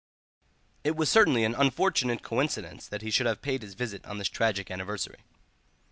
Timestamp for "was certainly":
0.95-1.43